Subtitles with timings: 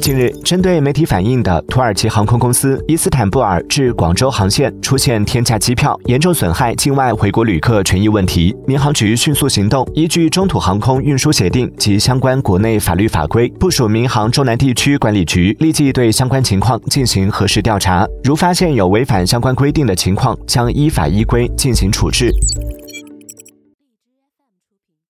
[0.00, 8.56] 近日针对媒体反映的土耳其航空公司伊斯坦布尔至广州航线出现天价机票严重损害境外回国旅客权益问题。
[8.66, 22.32] 民航局迅速行动依据中土航空运输协定及相关国内法律法规部署民航中南地区管理局立即对相关情况进行核实调查如发现有违反相关规定的情况将依法依规进行处置。